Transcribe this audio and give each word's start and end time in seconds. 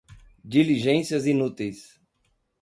diligências 0.43 1.27
inúteis 1.27 2.01